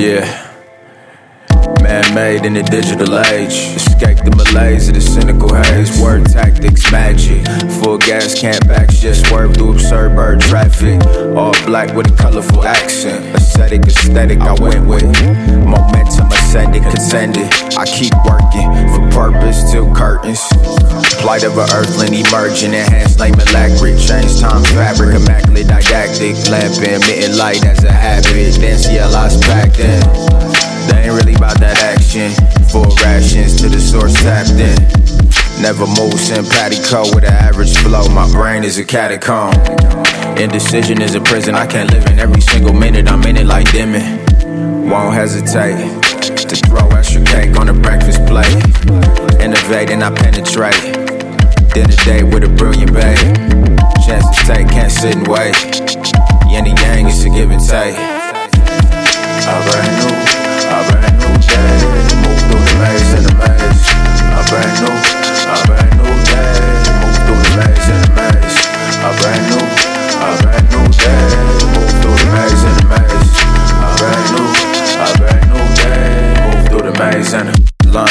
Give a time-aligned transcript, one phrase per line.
[0.00, 0.46] Yeah.
[1.82, 3.76] Man made in the digital age.
[3.76, 6.00] Escape the malaise of the cynical haze.
[6.00, 7.44] Word tactics, magic.
[7.84, 11.04] Full gas, can't back just swerve through absurd bird traffic.
[11.36, 13.36] All black with a colorful accent.
[13.36, 15.04] Aesthetic, aesthetic, I went with.
[15.68, 17.52] Momentum ascending, contended.
[17.76, 20.40] I keep working for purpose till curtains.
[21.20, 24.00] Plight of an earthling emerging, enhanced like malacric.
[24.00, 26.40] Change time fabric, immaculate didactic.
[26.48, 28.30] Lamp emitting light as a habit.
[28.30, 28.89] Packed
[29.80, 30.00] in.
[30.88, 32.30] They ain't really about that action.
[32.68, 34.76] Full rations to the source tapped in.
[35.60, 38.08] Never move simpatico with an average flow.
[38.08, 39.54] My brain is a catacomb.
[40.38, 42.18] Indecision is a prison I can't live in.
[42.18, 44.24] Every single minute I'm in it like dimming.
[44.88, 45.76] Won't hesitate
[46.48, 48.56] to throw extra cake on the breakfast plate.
[49.40, 51.10] Innovate and I penetrate.
[51.74, 53.16] Dinner date with a brilliant babe.
[54.06, 55.54] Chance to take, can't sit and wait.
[56.50, 58.19] Yin and yang is a give and take.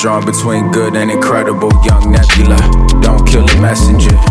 [0.00, 2.56] Drawn between good and incredible, young nebula.
[3.02, 4.29] Don't kill the messenger.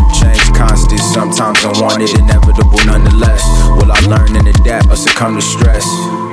[0.70, 3.42] Constant, sometimes unwanted, inevitable nonetheless.
[3.74, 5.82] Will I learn and adapt or succumb to stress?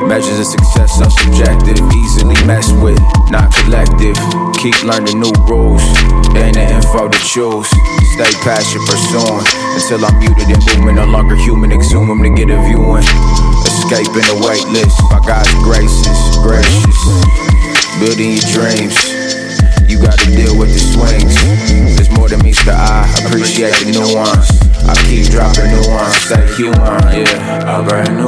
[0.06, 3.02] Measures of success are subjective, easily messed with,
[3.34, 4.14] not collective.
[4.62, 5.82] Keep learning new rules,
[6.38, 7.66] ain't the info to choose.
[8.14, 9.42] Stay passion pursuing
[9.74, 11.72] until I'm muted and movement, no longer human.
[11.74, 13.02] Exhume them to get a viewing.
[13.66, 17.02] Escaping the waitlist by God's graces, gracious.
[17.98, 19.17] Building your dreams,
[23.68, 24.52] appreciate the nuance.
[24.88, 26.80] I keep dropping nuance, stay human,
[27.12, 27.80] yeah.
[27.80, 28.28] A brand new,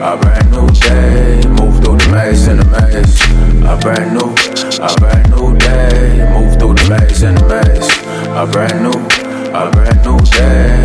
[0.00, 1.40] a brand new day.
[1.48, 3.20] Move through the maze and the maze.
[3.64, 4.32] A brand new,
[4.80, 6.24] a brand new day.
[6.32, 7.90] Move through the maze and the maze.
[8.36, 8.90] A brand new,
[9.52, 10.79] a brand new day.